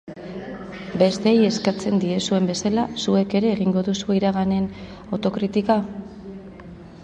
Besteei 1.01 1.43
eskatzen 1.49 2.01
diezuen 2.05 2.49
bezala, 2.53 2.87
zuek 3.03 3.37
ere 3.43 3.53
egingo 3.57 3.87
duzue 3.91 4.19
iraganaren 4.21 4.67
autokritika? 5.19 5.77